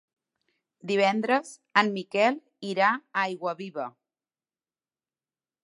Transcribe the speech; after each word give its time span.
Divendres 0.91 1.51
en 1.81 1.91
Miquel 1.97 2.39
irà 2.71 2.89
a 2.95 3.27
Aiguaviva. 3.27 3.87